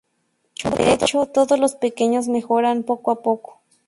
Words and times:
De 0.77 0.93
hecho, 0.93 1.27
todos 1.27 1.59
los 1.59 1.75
pequeños 1.75 2.27
mejoran 2.27 2.81
poco 2.81 3.11
a 3.11 3.21
poco. 3.21 3.59